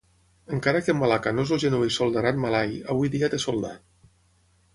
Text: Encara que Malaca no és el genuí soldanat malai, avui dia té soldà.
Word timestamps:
Encara 0.55 0.79
que 0.85 0.95
Malaca 1.01 1.33
no 1.39 1.45
és 1.47 1.53
el 1.57 1.61
genuí 1.65 1.91
soldanat 1.99 2.41
malai, 2.47 2.77
avui 2.95 3.13
dia 3.19 3.31
té 3.37 3.43
soldà. 3.45 3.73